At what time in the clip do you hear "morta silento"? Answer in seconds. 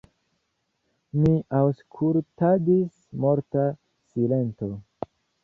3.27-4.73